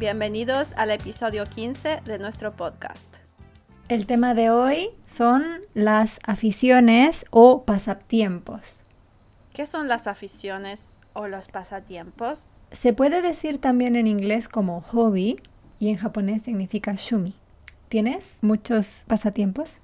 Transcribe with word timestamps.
Bienvenidos 0.00 0.72
al 0.78 0.92
episodio 0.92 1.44
15 1.44 2.00
de 2.06 2.18
nuestro 2.18 2.56
podcast. 2.56 3.14
El 3.90 4.06
tema 4.06 4.32
de 4.32 4.48
hoy 4.48 4.88
son 5.04 5.44
las 5.74 6.20
aficiones 6.24 7.26
o 7.28 7.66
pasatiempos. 7.66 8.82
¿Qué 9.52 9.66
son 9.66 9.88
las 9.88 10.06
aficiones 10.06 10.96
o 11.12 11.28
los 11.28 11.48
pasatiempos? 11.48 12.44
Se 12.72 12.94
puede 12.94 13.20
decir 13.20 13.58
también 13.58 13.94
en 13.94 14.06
inglés 14.06 14.48
como 14.48 14.80
hobby 14.80 15.36
y 15.78 15.90
en 15.90 15.96
japonés 15.96 16.44
significa 16.44 16.94
shumi. 16.96 17.34
¿Tienes 17.90 18.38
muchos 18.40 19.04
pasatiempos? 19.06 19.80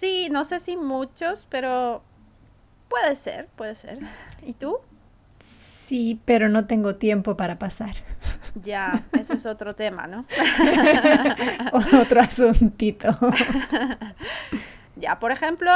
Sí, 0.00 0.28
no 0.30 0.44
sé 0.44 0.58
si 0.58 0.78
muchos, 0.78 1.46
pero 1.50 2.02
puede 2.88 3.14
ser, 3.16 3.48
puede 3.56 3.74
ser. 3.74 3.98
¿Y 4.42 4.54
tú? 4.54 4.78
Sí, 5.44 6.18
pero 6.24 6.48
no 6.48 6.66
tengo 6.66 6.94
tiempo 6.94 7.36
para 7.36 7.58
pasar. 7.58 7.94
Ya, 8.54 9.04
eso 9.18 9.32
es 9.34 9.46
otro 9.46 9.74
tema, 9.74 10.06
¿no? 10.06 10.26
otro 12.00 12.20
asuntito. 12.20 13.08
ya, 14.96 15.18
por 15.18 15.32
ejemplo, 15.32 15.70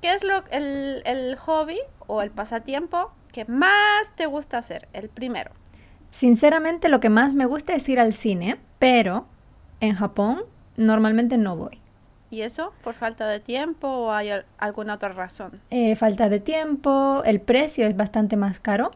¿qué 0.00 0.14
es 0.14 0.22
lo, 0.24 0.44
el, 0.50 1.02
el 1.04 1.36
hobby 1.36 1.78
o 2.06 2.22
el 2.22 2.30
pasatiempo 2.30 3.10
que 3.32 3.44
más 3.46 4.12
te 4.16 4.26
gusta 4.26 4.58
hacer? 4.58 4.88
El 4.92 5.08
primero. 5.08 5.50
Sinceramente, 6.10 6.88
lo 6.88 7.00
que 7.00 7.08
más 7.10 7.34
me 7.34 7.46
gusta 7.46 7.74
es 7.74 7.88
ir 7.88 8.00
al 8.00 8.12
cine, 8.12 8.58
pero 8.78 9.26
en 9.80 9.94
Japón 9.94 10.42
normalmente 10.76 11.36
no 11.36 11.56
voy. 11.56 11.80
¿Y 12.30 12.42
eso? 12.42 12.72
¿Por 12.84 12.94
falta 12.94 13.26
de 13.26 13.40
tiempo 13.40 13.88
o 13.88 14.12
hay 14.12 14.30
alguna 14.58 14.94
otra 14.94 15.08
razón? 15.10 15.60
Eh, 15.70 15.96
falta 15.96 16.28
de 16.28 16.40
tiempo, 16.40 17.22
el 17.24 17.40
precio 17.40 17.86
es 17.86 17.96
bastante 17.96 18.36
más 18.36 18.60
caro. 18.60 18.92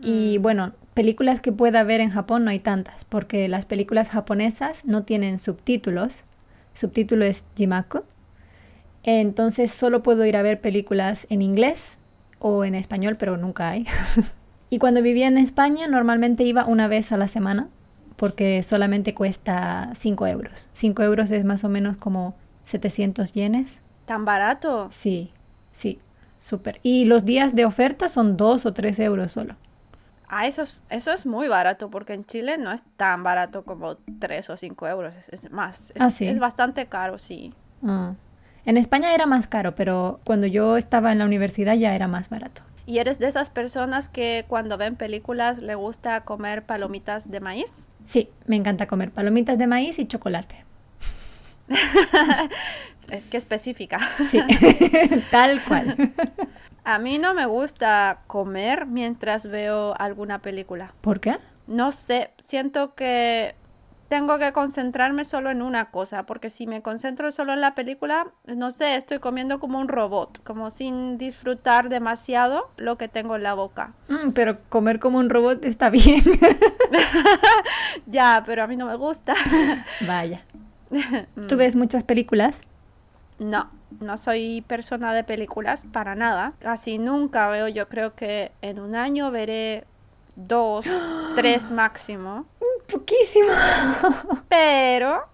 Y 0.00 0.38
Mm. 0.38 0.42
bueno, 0.42 0.72
películas 0.94 1.40
que 1.40 1.52
pueda 1.52 1.82
ver 1.84 2.00
en 2.00 2.10
Japón 2.10 2.44
no 2.44 2.50
hay 2.50 2.60
tantas, 2.60 3.04
porque 3.04 3.48
las 3.48 3.66
películas 3.66 4.10
japonesas 4.10 4.84
no 4.84 5.04
tienen 5.04 5.38
subtítulos. 5.38 6.24
Subtítulo 6.74 7.24
es 7.24 7.44
Jimaku. 7.56 8.02
Entonces 9.02 9.72
solo 9.72 10.02
puedo 10.02 10.24
ir 10.26 10.36
a 10.36 10.42
ver 10.42 10.60
películas 10.60 11.26
en 11.28 11.42
inglés 11.42 11.96
o 12.38 12.64
en 12.64 12.74
español, 12.74 13.16
pero 13.18 13.36
nunca 13.36 13.70
hay. 13.70 13.86
y 14.70 14.78
cuando 14.78 15.02
vivía 15.02 15.26
en 15.26 15.38
España 15.38 15.88
normalmente 15.88 16.44
iba 16.44 16.66
una 16.66 16.88
vez 16.88 17.12
a 17.12 17.16
la 17.16 17.28
semana, 17.28 17.68
porque 18.16 18.62
solamente 18.62 19.14
cuesta 19.14 19.90
5 19.94 20.26
euros. 20.28 20.68
5 20.72 21.02
euros 21.02 21.30
es 21.30 21.44
más 21.44 21.64
o 21.64 21.68
menos 21.68 21.96
como 21.96 22.34
700 22.62 23.32
yenes. 23.32 23.80
¿Tan 24.04 24.24
barato? 24.24 24.88
Sí, 24.90 25.32
sí, 25.72 25.98
súper. 26.38 26.78
Y 26.82 27.06
los 27.06 27.24
días 27.24 27.54
de 27.54 27.64
oferta 27.64 28.08
son 28.08 28.36
2 28.36 28.66
o 28.66 28.72
3 28.72 28.98
euros 29.00 29.32
solo. 29.32 29.56
Ah, 30.34 30.46
eso 30.46 30.62
es, 30.62 30.82
eso 30.88 31.12
es 31.12 31.26
muy 31.26 31.46
barato, 31.46 31.90
porque 31.90 32.14
en 32.14 32.24
Chile 32.24 32.56
no 32.56 32.72
es 32.72 32.82
tan 32.96 33.22
barato 33.22 33.64
como 33.64 33.98
3 34.18 34.48
o 34.48 34.56
5 34.56 34.88
euros, 34.88 35.14
es, 35.14 35.44
es 35.44 35.50
más. 35.52 35.90
Es, 35.90 36.00
Ah, 36.00 36.08
¿sí? 36.08 36.26
es 36.26 36.38
bastante 36.38 36.86
caro, 36.86 37.18
sí. 37.18 37.52
Ah. 37.86 38.14
En 38.64 38.78
España 38.78 39.14
era 39.14 39.26
más 39.26 39.46
caro, 39.46 39.74
pero 39.74 40.20
cuando 40.24 40.46
yo 40.46 40.78
estaba 40.78 41.12
en 41.12 41.18
la 41.18 41.26
universidad 41.26 41.74
ya 41.74 41.94
era 41.94 42.08
más 42.08 42.30
barato. 42.30 42.62
¿Y 42.86 42.96
eres 42.98 43.18
de 43.18 43.26
esas 43.28 43.50
personas 43.50 44.08
que 44.08 44.46
cuando 44.48 44.78
ven 44.78 44.96
películas 44.96 45.58
le 45.58 45.74
gusta 45.74 46.22
comer 46.22 46.62
palomitas 46.64 47.30
de 47.30 47.40
maíz? 47.40 47.86
Sí, 48.06 48.30
me 48.46 48.56
encanta 48.56 48.86
comer 48.86 49.10
palomitas 49.10 49.58
de 49.58 49.66
maíz 49.66 49.98
y 49.98 50.06
chocolate. 50.06 50.64
Es 53.10 53.24
que 53.24 53.36
específica. 53.36 53.98
Sí, 54.30 54.40
tal 55.30 55.60
cual. 55.64 55.94
A 56.84 56.98
mí 56.98 57.18
no 57.18 57.34
me 57.34 57.46
gusta 57.46 58.22
comer 58.26 58.86
mientras 58.86 59.46
veo 59.46 59.94
alguna 59.98 60.40
película. 60.40 60.94
¿Por 61.00 61.20
qué? 61.20 61.36
No 61.66 61.92
sé, 61.92 62.32
siento 62.38 62.94
que 62.94 63.54
tengo 64.08 64.38
que 64.38 64.52
concentrarme 64.52 65.24
solo 65.24 65.50
en 65.50 65.62
una 65.62 65.90
cosa, 65.90 66.24
porque 66.26 66.50
si 66.50 66.66
me 66.66 66.82
concentro 66.82 67.30
solo 67.30 67.52
en 67.52 67.60
la 67.60 67.74
película, 67.74 68.26
no 68.46 68.70
sé, 68.70 68.96
estoy 68.96 69.20
comiendo 69.20 69.58
como 69.58 69.78
un 69.78 69.88
robot, 69.88 70.42
como 70.42 70.70
sin 70.70 71.16
disfrutar 71.18 71.88
demasiado 71.88 72.68
lo 72.76 72.98
que 72.98 73.08
tengo 73.08 73.36
en 73.36 73.44
la 73.44 73.54
boca. 73.54 73.94
Mm, 74.08 74.32
pero 74.32 74.58
comer 74.68 74.98
como 74.98 75.18
un 75.18 75.30
robot 75.30 75.64
está 75.64 75.88
bien. 75.88 76.22
Ya, 78.06 78.42
pero 78.44 78.64
a 78.64 78.66
mí 78.66 78.76
no 78.76 78.86
me 78.86 78.96
gusta. 78.96 79.34
Vaya. 80.06 80.44
¿Tú 81.48 81.56
ves 81.56 81.76
muchas 81.76 82.04
películas? 82.04 82.60
No, 83.42 83.70
no 84.00 84.16
soy 84.16 84.62
persona 84.66 85.12
de 85.14 85.24
películas 85.24 85.84
para 85.92 86.14
nada. 86.14 86.52
Casi 86.60 86.98
nunca 86.98 87.48
veo, 87.48 87.68
yo 87.68 87.88
creo 87.88 88.14
que 88.14 88.52
en 88.62 88.78
un 88.78 88.94
año 88.94 89.30
veré 89.30 89.84
dos, 90.36 90.84
tres 91.36 91.70
máximo. 91.70 92.46
Poquísimo. 92.90 93.48
Pero, 94.48 95.26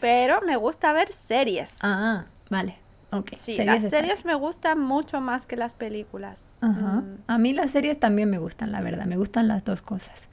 pero 0.00 0.40
me 0.42 0.56
gusta 0.56 0.92
ver 0.92 1.12
series. 1.12 1.78
Ah, 1.82 2.26
vale. 2.48 2.78
Ok. 3.12 3.30
Sí, 3.36 3.54
series 3.56 3.82
las 3.82 3.90
series 3.90 4.24
me 4.24 4.34
gustan 4.34 4.78
mucho 4.80 5.20
más 5.20 5.44
que 5.46 5.56
las 5.56 5.74
películas. 5.74 6.56
Ajá. 6.60 7.00
Mm, 7.02 7.18
A 7.26 7.38
mí 7.38 7.52
las 7.52 7.72
series 7.72 7.98
también 7.98 8.30
me 8.30 8.38
gustan, 8.38 8.70
la 8.70 8.80
verdad. 8.80 9.06
Me 9.06 9.16
gustan 9.16 9.48
las 9.48 9.64
dos 9.64 9.82
cosas. 9.82 10.28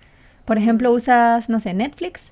Por 0.45 0.57
ejemplo, 0.57 0.91
usas, 0.91 1.49
no 1.49 1.59
sé, 1.59 1.73
Netflix. 1.73 2.31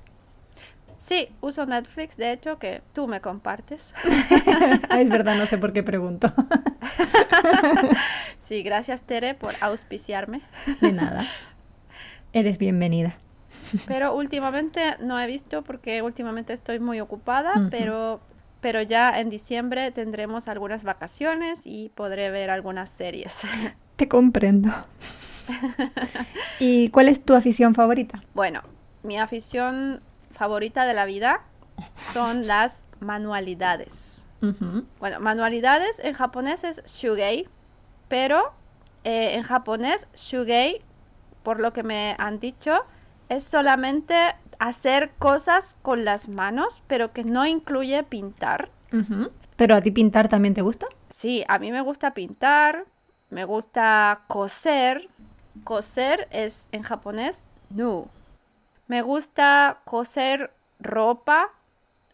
Sí, 1.06 1.28
uso 1.40 1.64
Netflix, 1.66 2.16
de 2.16 2.32
hecho, 2.32 2.58
que 2.58 2.82
tú 2.92 3.06
me 3.06 3.20
compartes. 3.20 3.94
Es 4.90 5.08
verdad, 5.08 5.36
no 5.36 5.46
sé 5.46 5.56
por 5.56 5.72
qué 5.72 5.82
pregunto. 5.82 6.32
Sí, 8.44 8.62
gracias 8.62 9.02
Tere 9.02 9.34
por 9.34 9.54
auspiciarme. 9.60 10.40
De 10.80 10.92
nada. 10.92 11.26
Eres 12.32 12.58
bienvenida. 12.58 13.16
Pero 13.88 14.14
últimamente 14.14 14.80
no 15.00 15.18
he 15.18 15.26
visto 15.26 15.62
porque 15.64 16.00
últimamente 16.00 16.52
estoy 16.52 16.78
muy 16.78 17.00
ocupada, 17.00 17.66
pero, 17.72 18.20
pero 18.60 18.82
ya 18.82 19.18
en 19.18 19.30
diciembre 19.30 19.90
tendremos 19.90 20.46
algunas 20.46 20.84
vacaciones 20.84 21.62
y 21.64 21.88
podré 21.96 22.30
ver 22.30 22.50
algunas 22.50 22.88
series. 22.88 23.40
Te 23.96 24.06
comprendo. 24.06 24.70
¿Y 26.60 26.90
cuál 26.90 27.08
es 27.08 27.24
tu 27.24 27.34
afición 27.34 27.74
favorita? 27.74 28.22
Bueno, 28.32 28.62
mi 29.02 29.18
afición 29.18 29.98
favorita 30.36 30.84
de 30.84 30.94
la 30.94 31.04
vida 31.04 31.40
son 32.12 32.46
las 32.46 32.84
manualidades. 33.00 34.24
Bueno, 35.00 35.18
manualidades 35.20 35.98
en 35.98 36.12
japonés 36.12 36.62
es 36.62 36.82
shugei, 36.84 37.48
pero 38.06 38.52
eh, 39.02 39.34
en 39.34 39.42
japonés 39.42 40.06
shugei, 40.14 40.82
por 41.42 41.58
lo 41.58 41.72
que 41.72 41.82
me 41.82 42.14
han 42.18 42.38
dicho, 42.38 42.84
es 43.28 43.44
solamente 43.44 44.14
hacer 44.58 45.10
cosas 45.18 45.76
con 45.82 46.04
las 46.04 46.28
manos, 46.28 46.82
pero 46.86 47.12
que 47.12 47.24
no 47.24 47.44
incluye 47.46 48.04
pintar. 48.04 48.70
¿Pero 49.56 49.74
a 49.74 49.80
ti 49.80 49.90
pintar 49.90 50.28
también 50.28 50.54
te 50.54 50.62
gusta? 50.62 50.86
Sí, 51.08 51.44
a 51.48 51.58
mí 51.58 51.72
me 51.72 51.80
gusta 51.80 52.14
pintar, 52.14 52.84
me 53.30 53.44
gusta 53.44 54.22
coser. 54.28 55.08
Coser 55.64 56.28
es 56.30 56.68
en 56.72 56.82
japonés 56.82 57.48
nu. 57.70 58.06
Me 58.88 59.02
gusta 59.02 59.80
coser 59.84 60.52
ropa 60.78 61.50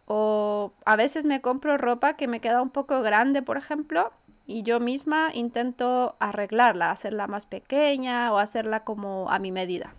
o 0.06 0.72
a 0.84 0.96
veces 0.96 1.24
me 1.24 1.40
compro 1.40 1.76
ropa 1.78 2.14
que 2.14 2.28
me 2.28 2.40
queda 2.40 2.62
un 2.62 2.70
poco 2.70 3.02
grande, 3.02 3.42
por 3.42 3.56
ejemplo, 3.56 4.12
y 4.46 4.62
yo 4.62 4.80
misma 4.80 5.30
intento 5.32 6.16
arreglarla, 6.18 6.90
hacerla 6.90 7.26
más 7.26 7.46
pequeña 7.46 8.32
o 8.32 8.38
hacerla 8.38 8.80
como 8.80 9.30
a 9.30 9.38
mi 9.38 9.52
medida. 9.52 9.94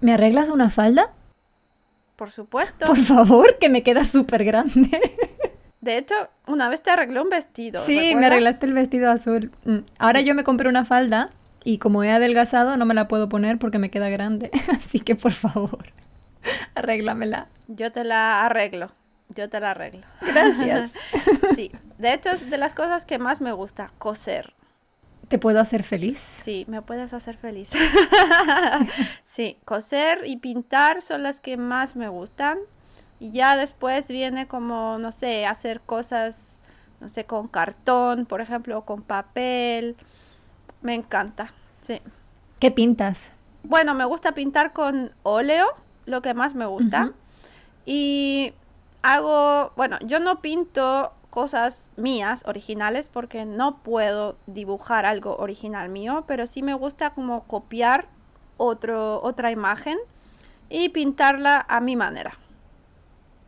¿Me 0.00 0.12
arreglas 0.12 0.48
una 0.48 0.70
falda? 0.70 1.08
Por 2.16 2.30
supuesto. 2.30 2.86
Por 2.86 2.98
favor, 2.98 3.58
que 3.58 3.68
me 3.68 3.82
queda 3.82 4.04
súper 4.04 4.44
grande. 4.44 5.00
De 5.80 5.98
hecho, 5.98 6.14
una 6.46 6.68
vez 6.68 6.82
te 6.82 6.90
arreglé 6.90 7.20
un 7.20 7.28
vestido. 7.28 7.84
Sí, 7.84 8.14
me 8.14 8.26
arreglaste 8.26 8.66
el 8.66 8.72
vestido 8.72 9.10
azul. 9.10 9.50
Mm. 9.64 9.78
Ahora 9.98 10.20
yo 10.20 10.34
me 10.34 10.44
compré 10.44 10.68
una 10.68 10.84
falda 10.84 11.30
y 11.64 11.78
como 11.78 12.04
he 12.04 12.12
adelgazado 12.12 12.76
no 12.76 12.84
me 12.84 12.94
la 12.94 13.08
puedo 13.08 13.28
poner 13.28 13.58
porque 13.58 13.78
me 13.78 13.90
queda 13.90 14.10
grande. 14.10 14.50
Así 14.70 15.00
que 15.00 15.16
por 15.16 15.32
favor, 15.32 15.86
arréglamela. 16.74 17.48
Yo 17.66 17.90
te 17.90 18.04
la 18.04 18.44
arreglo. 18.44 18.92
Yo 19.30 19.48
te 19.48 19.58
la 19.58 19.70
arreglo. 19.70 20.06
Gracias. 20.20 20.90
Sí, 21.56 21.72
de 21.98 22.12
hecho 22.12 22.30
es 22.30 22.50
de 22.50 22.58
las 22.58 22.74
cosas 22.74 23.06
que 23.06 23.18
más 23.18 23.40
me 23.40 23.52
gusta, 23.52 23.90
coser. 23.98 24.52
¿Te 25.28 25.38
puedo 25.38 25.58
hacer 25.58 25.84
feliz? 25.84 26.18
Sí, 26.18 26.66
me 26.68 26.82
puedes 26.82 27.14
hacer 27.14 27.38
feliz. 27.38 27.70
sí, 29.24 29.56
coser 29.64 30.20
y 30.26 30.36
pintar 30.36 31.00
son 31.00 31.22
las 31.22 31.40
que 31.40 31.56
más 31.56 31.96
me 31.96 32.08
gustan. 32.08 32.58
Y 33.18 33.30
ya 33.30 33.56
después 33.56 34.08
viene 34.08 34.46
como, 34.46 34.98
no 34.98 35.12
sé, 35.12 35.46
hacer 35.46 35.80
cosas, 35.80 36.60
no 37.00 37.08
sé, 37.08 37.24
con 37.24 37.48
cartón, 37.48 38.26
por 38.26 38.42
ejemplo, 38.42 38.76
o 38.76 38.84
con 38.84 39.02
papel. 39.02 39.96
Me 40.84 40.94
encanta, 40.94 41.48
sí. 41.80 42.00
¿Qué 42.60 42.70
pintas? 42.70 43.32
Bueno, 43.64 43.94
me 43.94 44.04
gusta 44.04 44.32
pintar 44.32 44.72
con 44.72 45.12
óleo, 45.22 45.66
lo 46.06 46.20
que 46.22 46.34
más 46.34 46.54
me 46.54 46.66
gusta. 46.66 47.12
Y 47.86 48.52
hago, 49.02 49.72
bueno, 49.76 49.98
yo 50.02 50.20
no 50.20 50.40
pinto 50.40 51.12
cosas 51.30 51.88
mías 51.96 52.44
originales 52.46 53.08
porque 53.08 53.44
no 53.46 53.78
puedo 53.78 54.36
dibujar 54.46 55.04
algo 55.06 55.36
original 55.38 55.88
mío, 55.88 56.24
pero 56.28 56.46
sí 56.46 56.62
me 56.62 56.74
gusta 56.74 57.10
como 57.10 57.44
copiar 57.44 58.06
otro, 58.58 59.20
otra 59.22 59.50
imagen 59.50 59.98
y 60.68 60.90
pintarla 60.90 61.64
a 61.68 61.80
mi 61.80 61.96
manera. 61.96 62.38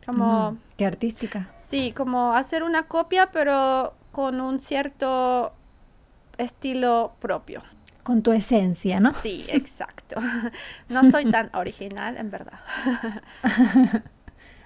Como, 0.05 0.51
Mm, 0.53 0.57
qué 0.77 0.85
artística. 0.85 1.49
sí, 1.57 1.91
como 1.91 2.33
hacer 2.33 2.63
una 2.63 2.87
copia, 2.87 3.31
pero 3.31 3.93
con 4.11 4.41
un 4.41 4.59
cierto 4.59 5.53
estilo 6.37 7.13
propio. 7.19 7.63
Con 8.03 8.21
tu 8.23 8.31
esencia, 8.31 8.99
¿no? 8.99 9.13
Sí, 9.13 9.45
exacto. 9.49 10.15
No 10.89 11.09
soy 11.11 11.29
tan 11.29 11.49
original, 11.53 12.17
en 12.17 12.31
verdad. 12.31 12.59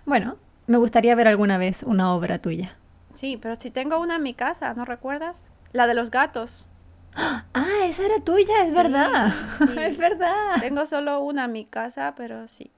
Bueno, 0.06 0.38
me 0.66 0.78
gustaría 0.78 1.14
ver 1.16 1.28
alguna 1.28 1.58
vez 1.60 1.84
una 1.84 2.14
obra 2.14 2.40
tuya. 2.40 2.76
Sí, 3.14 3.38
pero 3.40 3.56
si 3.56 3.70
tengo 3.70 4.00
una 4.00 4.16
en 4.16 4.24
mi 4.24 4.34
casa, 4.34 4.74
¿no 4.74 4.84
recuerdas? 4.84 5.46
La 5.74 5.88
de 5.88 5.94
los 5.94 6.12
gatos. 6.12 6.68
Ah, 7.54 7.68
esa 7.84 8.06
era 8.06 8.20
tuya, 8.24 8.66
es 8.66 8.74
verdad. 8.74 9.34
sí. 9.60 9.74
es 9.80 9.98
verdad. 9.98 10.56
Tengo 10.60 10.86
solo 10.86 11.20
una 11.22 11.46
en 11.46 11.52
mi 11.52 11.66
casa, 11.66 12.14
pero 12.16 12.48
sí. 12.48 12.72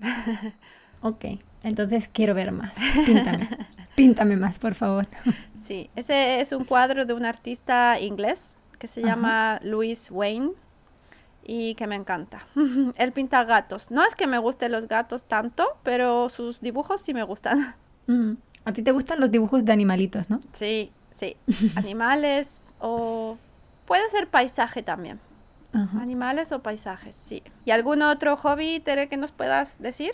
Ok, 1.01 1.25
entonces 1.61 2.09
quiero 2.11 2.33
ver 2.33 2.51
más. 2.51 2.73
Píntame. 3.05 3.49
Píntame 3.95 4.35
más, 4.35 4.57
por 4.57 4.73
favor. 4.73 5.07
Sí, 5.63 5.89
ese 5.95 6.41
es 6.41 6.51
un 6.51 6.65
cuadro 6.65 7.05
de 7.05 7.13
un 7.13 7.25
artista 7.25 7.99
inglés 7.99 8.57
que 8.83 8.87
se 8.89 8.99
Ajá. 8.99 9.09
llama 9.11 9.59
Louis 9.63 10.11
Wayne 10.11 10.51
y 11.41 11.73
que 11.75 11.87
me 11.87 11.95
encanta. 11.95 12.45
Él 12.97 13.13
pinta 13.13 13.45
gatos. 13.45 13.89
No 13.91 14.05
es 14.05 14.13
que 14.13 14.27
me 14.27 14.37
gusten 14.39 14.73
los 14.73 14.89
gatos 14.89 15.23
tanto, 15.23 15.65
pero 15.83 16.27
sus 16.27 16.59
dibujos 16.59 16.99
sí 16.99 17.13
me 17.13 17.23
gustan. 17.23 17.75
Mm, 18.07 18.33
A 18.65 18.73
ti 18.73 18.81
te 18.83 18.91
gustan 18.91 19.21
los 19.21 19.31
dibujos 19.31 19.63
de 19.63 19.71
animalitos, 19.71 20.29
¿no? 20.29 20.41
Sí, 20.51 20.91
sí. 21.17 21.37
Animales 21.77 22.73
o 22.81 23.37
puede 23.85 24.09
ser 24.09 24.27
paisaje 24.27 24.83
también. 24.83 25.21
Ajá. 25.71 26.01
Animales 26.01 26.51
o 26.51 26.59
paisajes, 26.61 27.15
sí. 27.15 27.41
¿Y 27.63 27.71
algún 27.71 28.01
otro 28.01 28.35
hobby, 28.35 28.81
Tere, 28.81 29.07
que 29.07 29.15
nos 29.15 29.31
puedas 29.31 29.79
decir? 29.81 30.11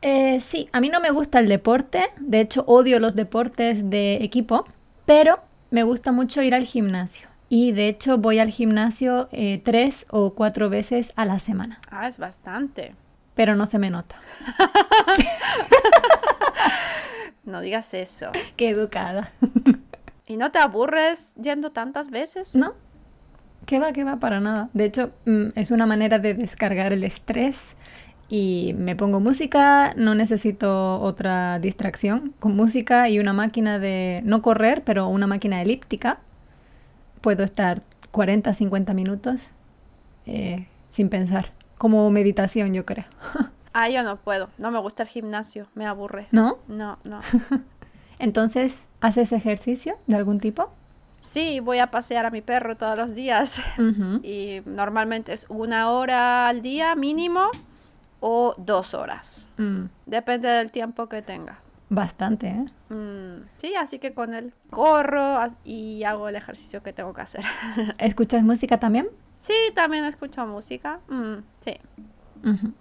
Eh, 0.00 0.40
sí, 0.40 0.68
a 0.72 0.80
mí 0.80 0.88
no 0.88 0.98
me 0.98 1.12
gusta 1.12 1.38
el 1.38 1.48
deporte, 1.48 2.06
de 2.18 2.40
hecho 2.40 2.64
odio 2.66 2.98
los 2.98 3.14
deportes 3.14 3.88
de 3.88 4.16
equipo, 4.24 4.64
pero 5.06 5.38
me 5.70 5.84
gusta 5.84 6.10
mucho 6.10 6.42
ir 6.42 6.56
al 6.56 6.64
gimnasio. 6.64 7.28
Y 7.54 7.72
de 7.72 7.88
hecho 7.88 8.16
voy 8.16 8.38
al 8.38 8.48
gimnasio 8.48 9.28
eh, 9.30 9.60
tres 9.62 10.06
o 10.08 10.32
cuatro 10.32 10.70
veces 10.70 11.12
a 11.16 11.26
la 11.26 11.38
semana, 11.38 11.80
Ah, 11.90 12.08
es 12.08 12.16
bastante. 12.16 12.94
pero 13.34 13.56
no 13.56 13.66
se 13.66 13.78
me 13.78 13.90
nota. 13.90 14.16
No 17.44 17.60
digas 17.60 17.92
eso. 17.92 18.30
Qué 18.56 18.70
educada. 18.70 19.30
¿Y 20.28 20.36
no 20.36 20.50
te 20.52 20.60
aburres 20.60 21.34
yendo 21.34 21.72
tantas 21.72 22.08
veces? 22.08 22.54
¿No? 22.54 22.72
¿Qué 23.66 23.80
va? 23.80 23.92
¿Qué 23.92 24.04
va? 24.04 24.16
Para 24.16 24.38
nada. 24.40 24.70
De 24.72 24.84
hecho, 24.84 25.12
mm, 25.26 25.48
es 25.56 25.70
una 25.72 25.84
manera 25.84 26.18
de 26.20 26.34
descargar 26.34 26.92
el 26.92 27.04
estrés 27.04 27.74
y 28.28 28.74
me 28.78 28.94
pongo 28.96 29.18
música, 29.20 29.92
no 29.96 30.14
necesito 30.14 31.00
otra 31.00 31.58
distracción. 31.58 32.32
Con 32.38 32.54
música 32.56 33.08
y 33.08 33.18
una 33.18 33.32
máquina 33.32 33.78
de, 33.78 34.22
no 34.24 34.40
correr, 34.40 34.82
pero 34.84 35.08
una 35.08 35.26
máquina 35.26 35.60
elíptica, 35.60 36.20
puedo 37.22 37.42
estar 37.44 37.82
40, 38.10 38.52
50 38.52 38.92
minutos 38.94 39.48
eh, 40.26 40.68
sin 40.90 41.08
pensar. 41.08 41.52
Como 41.78 42.10
meditación, 42.10 42.74
yo 42.74 42.84
creo. 42.84 43.06
Ah, 43.74 43.88
yo 43.88 44.02
no 44.02 44.16
puedo. 44.18 44.50
No 44.58 44.70
me 44.70 44.78
gusta 44.80 45.02
el 45.04 45.08
gimnasio. 45.08 45.66
Me 45.74 45.86
aburre. 45.86 46.28
¿No? 46.30 46.58
No, 46.68 46.98
no. 47.04 47.20
Entonces, 48.18 48.86
¿haces 49.00 49.32
ejercicio 49.32 49.96
de 50.06 50.16
algún 50.16 50.40
tipo? 50.40 50.70
Sí, 51.16 51.58
voy 51.60 51.78
a 51.78 51.90
pasear 51.90 52.26
a 52.26 52.30
mi 52.30 52.42
perro 52.42 52.76
todos 52.76 52.98
los 52.98 53.14
días. 53.14 53.56
Y 54.22 54.60
normalmente 54.66 55.32
es 55.32 55.46
una 55.48 55.90
hora 55.90 56.48
al 56.48 56.60
día 56.60 56.94
mínimo 56.96 57.46
o 58.20 58.54
dos 58.58 58.92
horas. 58.92 59.48
Mm, 59.56 59.84
Depende 60.04 60.48
del 60.50 60.70
tiempo 60.70 61.08
que 61.08 61.22
tenga. 61.22 61.60
Bastante, 61.94 62.48
¿eh? 62.48 62.64
Mm, 62.94 63.44
sí, 63.58 63.74
así 63.76 63.98
que 63.98 64.12
con 64.14 64.34
él 64.34 64.52
corro 64.70 65.38
y 65.64 66.02
hago 66.04 66.28
el 66.28 66.36
ejercicio 66.36 66.82
que 66.82 66.92
tengo 66.92 67.12
que 67.12 67.20
hacer. 67.22 67.44
¿Escuchas 67.98 68.42
música 68.42 68.78
también? 68.78 69.08
sí, 69.38 69.54
también 69.74 70.04
escucho 70.04 70.46
música. 70.46 71.00
Mm, 71.08 71.38
sí. 71.64 71.74
Ujú. 72.44 72.72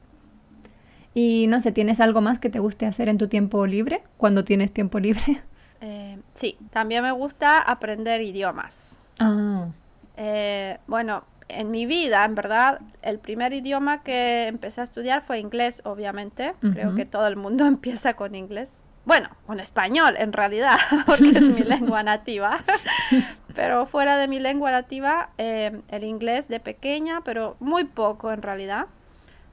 Y 1.14 1.48
no 1.48 1.60
sé, 1.60 1.72
¿tienes 1.72 2.00
algo 2.00 2.22
más 2.22 2.40
que 2.40 2.50
te 2.50 2.60
guste 2.60 2.86
hacer 2.86 3.10
en 3.10 3.18
tu 3.18 3.28
tiempo 3.28 3.66
libre? 3.66 4.04
Cuando 4.18 4.44
tienes 4.46 4.72
tiempo 4.72 5.00
libre. 5.00 5.22
Eh, 5.84 6.20
sí, 6.36 6.60
también 6.70 7.02
me 7.02 7.12
gusta 7.12 7.58
aprender 7.60 8.22
idiomas. 8.22 9.00
Ah, 9.20 9.70
Eh, 10.16 10.78
bueno, 10.86 11.24
en 11.48 11.72
mi 11.72 11.88
vida, 11.88 12.24
en 12.24 12.36
verdad, 12.36 12.82
el 13.02 13.18
primer 13.18 13.52
idioma 13.52 14.04
que 14.04 14.46
empecé 14.46 14.82
a 14.82 14.84
estudiar 14.84 15.24
fue 15.24 15.40
inglés, 15.40 15.82
obviamente. 15.84 16.54
Creo 16.60 16.90
Ujú. 16.90 16.98
que 16.98 17.06
todo 17.08 17.26
el 17.26 17.36
mundo 17.36 17.66
empieza 17.76 18.14
con 18.14 18.36
inglés. 18.36 18.72
Bueno, 19.04 19.30
con 19.48 19.60
español 19.60 20.16
en 20.18 20.32
realidad, 20.32 20.78
porque 21.06 21.30
es 21.30 21.48
mi 21.48 21.62
lengua 21.62 22.04
nativa. 22.12 22.64
pero 23.56 23.86
fuera 23.86 24.18
de 24.18 24.28
mi 24.28 24.40
lengua 24.40 24.72
nativa, 24.72 25.30
eh, 25.38 25.82
el 25.90 26.04
inglés 26.04 26.48
de 26.48 26.60
pequeña, 26.60 27.22
pero 27.22 27.56
muy 27.60 27.84
poco 27.86 28.32
en 28.32 28.42
realidad. 28.42 28.88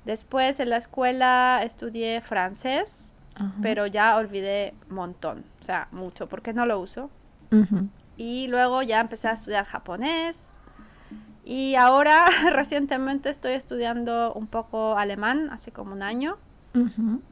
Después 0.05 0.61
en 0.61 0.71
la 0.71 0.77
escuela 0.77 1.61
estudié 1.63 2.21
francés, 2.21 3.13
ajá. 3.37 3.53
pero 3.63 3.87
ya 3.87 4.17
olvidé 4.17 4.75
montón, 4.89 5.45
o 5.61 5.65
sea, 5.65 5.89
mucho, 5.91 6.29
porque 6.29 6.53
no 6.53 6.65
lo 6.65 6.79
uso. 6.81 7.11
Ujú. 7.51 7.89
Y 8.17 8.49
luego 8.49 8.83
ya 8.83 9.01
empecé 9.01 9.29
a 9.29 9.33
estudiar 9.33 9.65
japonés. 9.65 10.55
Y 11.45 11.75
ahora 11.77 12.27
recientemente 12.53 13.31
estoy 13.31 13.53
estudiando 13.53 14.33
un 14.35 14.47
poco 14.47 14.97
alemán, 14.99 15.49
hace 15.51 15.73
como 15.73 15.93
un 15.93 16.03
año, 16.03 16.37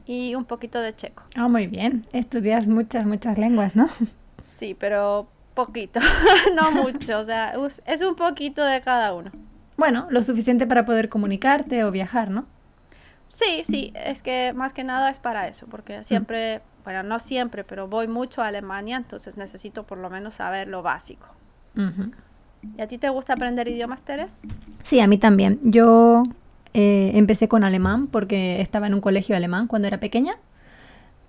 Y 0.05 0.35
un 0.35 0.45
poquito 0.45 0.79
de 0.81 0.95
checo. 0.95 1.23
Ah, 1.35 1.47
muy 1.47 1.67
bien. 1.67 2.05
Estudias 2.13 2.67
muchas, 2.67 3.05
muchas 3.05 3.37
lenguas, 3.37 3.75
¿no? 3.75 3.89
Sí, 4.43 4.75
pero 4.77 5.27
poquito, 5.57 5.99
no 6.55 6.71
mucho, 6.71 7.17
o 7.17 7.23
sea, 7.23 7.55
es 7.87 8.01
un 8.01 8.15
poquito 8.15 8.63
de 8.63 8.79
cada 8.81 9.13
uno. 9.15 9.31
Bueno, 9.75 10.07
lo 10.11 10.21
suficiente 10.21 10.67
para 10.67 10.85
poder 10.85 11.09
comunicarte 11.09 11.83
o 11.83 11.91
viajar, 11.91 12.29
¿no? 12.29 12.45
Sí, 13.29 13.63
sí, 13.65 13.91
es 13.95 14.21
que 14.21 14.53
más 14.55 14.73
que 14.73 14.83
nada 14.83 15.09
es 15.09 15.19
para 15.19 15.47
eso, 15.47 15.65
porque 15.67 16.03
siempre, 16.03 16.61
bueno, 16.83 17.03
no 17.03 17.19
siempre, 17.19 17.63
pero 17.63 17.87
voy 17.87 18.07
mucho 18.07 18.41
a 18.41 18.47
Alemania, 18.47 18.97
entonces 18.97 19.35
necesito 19.35 19.83
por 19.83 19.97
lo 19.97 20.09
menos 20.09 20.35
saber 20.35 20.67
lo 20.67 20.83
básico. 20.83 21.27
¿Y 22.77 22.81
a 22.81 22.87
ti 22.87 22.97
te 22.97 23.09
gusta 23.09 23.33
aprender 23.33 23.67
idiomas, 23.67 24.01
Tere? 24.01 24.27
Sí, 24.83 24.99
a 24.99 25.07
mí 25.07 25.17
también. 25.17 25.59
Yo 25.63 26.23
eh, 26.79 27.13
empecé 27.15 27.47
con 27.47 27.63
alemán 27.63 28.05
porque 28.05 28.61
estaba 28.61 28.85
en 28.85 28.93
un 28.93 29.01
colegio 29.01 29.35
alemán 29.35 29.65
cuando 29.65 29.87
era 29.87 29.99
pequeña, 29.99 30.37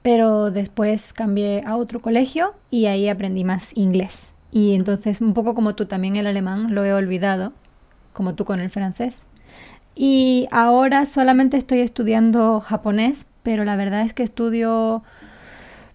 pero 0.03 0.51
después 0.51 1.15
cambié 1.15 1.63
a 1.65 1.77
otro 1.77 2.03
colegio 2.03 2.55
y 2.69 2.85
ahí 2.85 3.09
aprendí 3.09 3.45
más 3.45 3.75
inglés. 3.75 4.35
Y 4.53 4.75
entonces, 4.75 5.23
un 5.23 5.33
poco 5.33 5.55
como 5.55 5.75
tú 5.75 5.87
también 5.87 6.17
el 6.17 6.27
alemán 6.27 6.75
lo 6.75 6.85
he 6.85 6.93
olvidado, 6.93 7.55
como 8.13 8.35
tú 8.35 8.45
con 8.45 8.61
el 8.61 8.69
francés. 8.69 9.15
Y 9.95 10.49
ahora 10.51 11.07
solamente 11.07 11.57
estoy 11.57 11.81
estudiando 11.81 12.61
japonés, 12.61 13.25
pero 13.43 13.65
la 13.65 13.75
verdad 13.75 14.03
es 14.03 14.13
que 14.13 14.25
estudio 14.25 15.03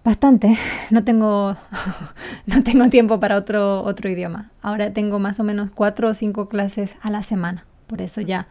bastante. 0.03 0.57
No 0.89 1.03
tengo, 1.03 1.57
no 2.47 2.63
tengo 2.63 2.89
tiempo 2.89 3.19
para 3.19 3.37
otro, 3.37 3.83
otro 3.83 4.09
idioma. 4.09 4.49
Ahora 4.63 4.93
tengo 4.93 5.19
más 5.19 5.39
o 5.39 5.43
menos 5.43 5.69
cuatro 5.69 6.09
o 6.09 6.13
cinco 6.15 6.49
clases 6.49 6.95
a 7.03 7.11
la 7.11 7.21
semana. 7.21 7.67
Por 7.85 8.01
eso 8.01 8.19
ya 8.19 8.47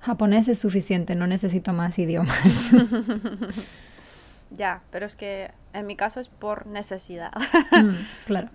japonés 0.00 0.48
es 0.48 0.58
suficiente, 0.58 1.14
no 1.14 1.26
necesito 1.26 1.72
más 1.72 1.98
idiomas. 1.98 2.38
Ya, 4.50 4.80
pero 4.90 5.04
es 5.04 5.14
que 5.14 5.50
en 5.74 5.86
mi 5.86 5.94
caso 5.94 6.20
es 6.20 6.28
por 6.28 6.66
necesidad. 6.66 7.32
Mm, 7.70 7.96
claro. 8.24 8.48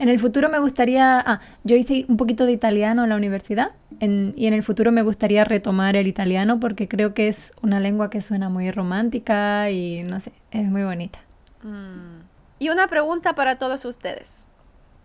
En 0.00 0.08
el 0.08 0.18
futuro 0.18 0.48
me 0.48 0.58
gustaría, 0.58 1.20
ah, 1.20 1.40
yo 1.62 1.76
hice 1.76 2.04
un 2.08 2.16
poquito 2.16 2.46
de 2.46 2.52
italiano 2.52 3.04
en 3.04 3.10
la 3.10 3.16
universidad 3.16 3.72
en- 4.00 4.32
y 4.36 4.46
en 4.46 4.54
el 4.54 4.62
futuro 4.64 4.90
me 4.92 5.02
gustaría 5.02 5.44
retomar 5.44 5.94
el 5.94 6.06
italiano 6.08 6.58
porque 6.58 6.88
creo 6.88 7.14
que 7.14 7.28
es 7.28 7.52
una 7.62 7.78
lengua 7.80 8.10
que 8.10 8.22
suena 8.22 8.48
muy 8.48 8.70
romántica 8.72 9.70
y 9.70 10.02
no 10.02 10.18
sé, 10.18 10.32
es 10.50 10.68
muy 10.68 10.82
bonita. 10.82 11.20
Mm. 11.62 12.22
Y 12.58 12.70
una 12.70 12.88
pregunta 12.88 13.34
para 13.34 13.56
todos 13.58 13.84
ustedes. 13.84 14.46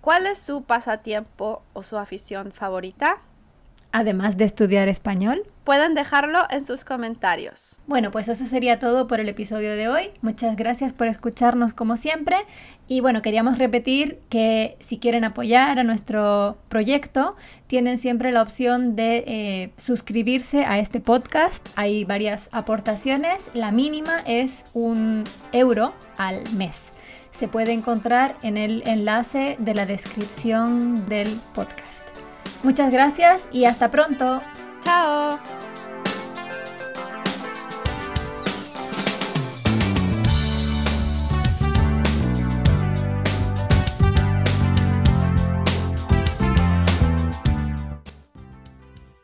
¿Cuál 0.01 0.25
es 0.27 0.39
su 0.39 0.63
pasatiempo 0.63 1.61
o 1.73 1.83
su 1.83 1.97
afición 1.97 2.51
favorita? 2.51 3.17
Además 3.97 4.35
de 4.35 4.43
estudiar 4.43 4.89
español. 4.89 5.43
Pueden 5.63 5.93
dejarlo 5.93 6.39
en 6.49 6.65
sus 6.65 6.83
comentarios. 6.83 7.77
Bueno, 7.87 8.11
pues 8.11 8.27
eso 8.27 8.45
sería 8.45 8.77
todo 8.77 9.07
por 9.07 9.21
el 9.21 9.29
episodio 9.29 9.71
de 9.71 9.87
hoy. 9.87 10.11
Muchas 10.21 10.57
gracias 10.57 10.91
por 10.91 11.07
escucharnos 11.07 11.71
como 11.71 11.95
siempre. 11.95 12.35
Y 12.89 12.99
bueno, 12.99 13.21
queríamos 13.21 13.57
repetir 13.57 14.19
que 14.27 14.75
si 14.81 14.99
quieren 14.99 15.23
apoyar 15.23 15.79
a 15.79 15.85
nuestro 15.85 16.57
proyecto, 16.67 17.37
tienen 17.67 17.97
siempre 17.97 18.33
la 18.33 18.41
opción 18.41 18.97
de 18.97 19.23
eh, 19.27 19.71
suscribirse 19.77 20.65
a 20.65 20.77
este 20.77 20.99
podcast. 20.99 21.65
Hay 21.77 22.03
varias 22.03 22.49
aportaciones. 22.51 23.49
La 23.53 23.71
mínima 23.71 24.23
es 24.27 24.65
un 24.73 25.23
euro 25.53 25.93
al 26.17 26.43
mes. 26.57 26.91
Se 27.31 27.47
puede 27.47 27.71
encontrar 27.71 28.35
en 28.41 28.57
el 28.57 28.83
enlace 28.87 29.55
de 29.57 29.73
la 29.73 29.85
descripción 29.85 31.07
del 31.07 31.29
podcast. 31.55 32.04
Muchas 32.65 32.91
gracias 32.91 33.47
y 33.51 33.65
hasta 33.65 33.91
pronto. 33.91 34.41
¡Chao! 34.83 35.39